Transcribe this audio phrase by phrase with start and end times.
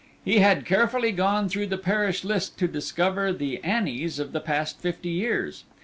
[0.25, 4.79] He had carefully gone through the parish list to discover the Annies of the past
[4.79, 5.63] fifty years.